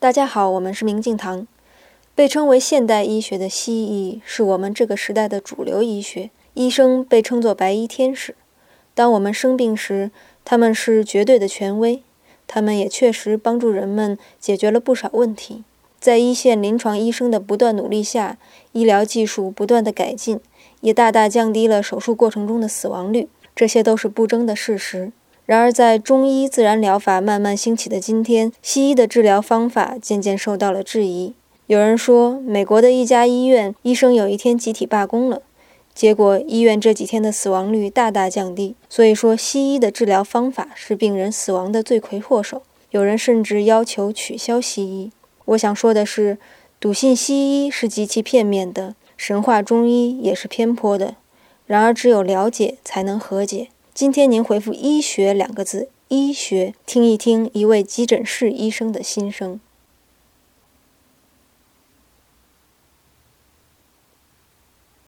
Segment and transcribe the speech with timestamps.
[0.00, 1.48] 大家好，我们是明镜堂。
[2.14, 8.36] 被称为现代医学的西医是我们这个时代的主流医学，医生被称作白衣天使。
[8.94, 10.12] 当我们生病时，
[10.44, 12.00] 他们是绝对的权威，
[12.46, 15.64] 他们也确实帮助人们解决了不少问题。
[15.98, 18.38] 在一线临床医生的不断努力下，
[18.70, 20.38] 医疗技术不断的改进，
[20.80, 25.10] 也大大降低了手术过程中的死亡率，这些都是不争的事实。
[25.48, 31.32] 然而，在中医自然疗法慢慢兴起的今天，西医的治疗方法渐渐受到了质疑。
[31.68, 35.40] 有人说，美国的一家医院医生有一天集体罢工了，
[35.94, 38.74] 结果医院这几天的死亡率大大降低。
[38.90, 42.60] 所以说，西医的治疗方法是病人死亡的罪魁祸首。
[42.90, 45.10] 有人甚至要求取消西医。
[45.46, 46.36] 我想说的是，
[46.78, 51.14] 笃信西医是极其片面的，神话中医也是偏颇的。
[51.64, 53.68] 然而，只有了解才能和解。
[53.98, 59.58] 今天您回复“医学”两个字，医学，听一听一位急诊室医生的心声。